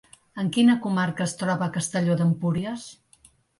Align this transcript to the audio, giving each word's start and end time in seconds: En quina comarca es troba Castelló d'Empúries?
En 0.43 0.47
quina 0.55 0.75
comarca 0.85 1.27
es 1.27 1.37
troba 1.43 1.69
Castelló 1.77 2.19
d'Empúries? 2.25 2.91